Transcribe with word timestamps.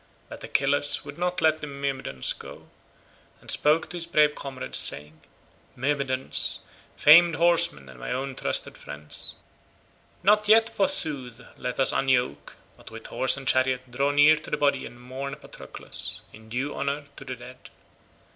But 0.29 0.43
Achilles 0.43 1.05
would 1.05 1.19
not 1.19 1.41
let 1.43 1.61
the 1.61 1.67
Myrmidons 1.67 2.33
go, 2.33 2.69
and 3.39 3.51
spoke 3.51 3.87
to 3.91 3.97
his 3.97 4.07
brave 4.07 4.33
comrades 4.33 4.79
saying, 4.79 5.21
"Myrmidons, 5.75 6.61
famed 6.97 7.35
horsemen 7.35 7.87
and 7.87 7.99
my 7.99 8.11
own 8.11 8.33
trusted 8.33 8.79
friends, 8.79 9.35
not 10.23 10.47
yet, 10.47 10.71
forsooth, 10.71 11.41
let 11.55 11.79
us 11.79 11.93
unyoke, 11.93 12.55
but 12.77 12.89
with 12.89 13.05
horse 13.05 13.37
and 13.37 13.47
chariot 13.47 13.91
draw 13.91 14.09
near 14.09 14.35
to 14.37 14.49
the 14.49 14.57
body 14.57 14.87
and 14.87 14.99
mourn 14.99 15.35
Patroclus, 15.35 16.21
in 16.33 16.49
due 16.49 16.73
honour 16.73 17.05
to 17.17 17.23
the 17.23 17.35
dead. 17.35 17.69